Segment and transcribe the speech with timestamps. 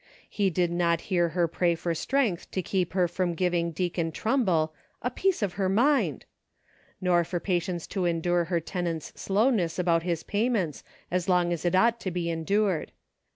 [0.27, 1.35] He did not SAGE CONCLUSIONS.
[1.35, 5.11] 1 63 hear her pray for strength to keep her from giving Deacon Trumble a
[5.11, 6.25] "piece of her mind,"
[6.99, 11.75] nor for patience to endure her tenant's slowness about his payments as long as it
[11.75, 12.91] ought to be endured.